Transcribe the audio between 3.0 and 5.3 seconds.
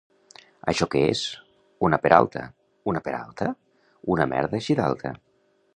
peralta? —Una merda així d'alta!